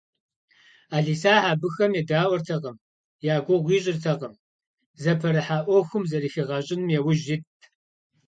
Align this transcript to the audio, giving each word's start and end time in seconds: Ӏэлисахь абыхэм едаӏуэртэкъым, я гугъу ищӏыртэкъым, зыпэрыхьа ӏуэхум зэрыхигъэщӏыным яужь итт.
Ӏэлисахь 0.91 1.47
абыхэм 1.51 1.91
едаӏуэртэкъым, 2.01 2.77
я 3.33 3.35
гугъу 3.45 3.73
ищӏыртэкъым, 3.77 4.33
зыпэрыхьа 5.01 5.59
ӏуэхум 5.65 6.03
зэрыхигъэщӏыным 6.09 6.93
яужь 6.99 7.27
итт. 7.35 7.59